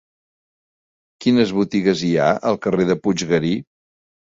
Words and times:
Quines 1.25 1.51
botigues 1.59 2.03
hi 2.09 2.11
ha 2.23 2.31
al 2.53 2.59
carrer 2.65 2.91
de 2.91 2.99
Puiggarí? 3.07 3.55